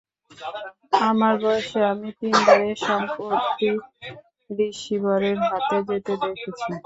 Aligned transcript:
আমার 1.01 1.33
বয়সে 1.43 1.79
আমি 1.91 2.09
তিনবার 2.19 2.59
এ 2.63 2.73
সম্পত্তি 2.81 3.69
রিসীভরের 4.49 5.37
হাতে 5.47 5.77
যেতে 5.89 6.13
দেখেছি। 6.23 6.71